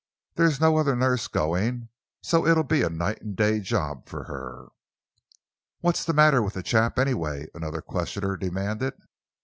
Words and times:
There's 0.33 0.59
no 0.59 0.77
other 0.77 0.95
nurse 0.95 1.27
going, 1.27 1.89
so 2.23 2.47
it'll 2.47 2.63
be 2.63 2.81
a 2.81 2.89
night 2.89 3.21
and 3.21 3.35
day 3.35 3.59
job 3.59 4.07
for 4.09 4.23
her." 4.23 4.69
"What's 5.81 6.05
the 6.05 6.11
matter 6.13 6.41
with 6.41 6.55
the 6.55 6.63
chap, 6.63 6.97
anyway?" 6.97 7.45
another 7.53 7.83
questioner 7.83 8.35
demanded. 8.35 8.95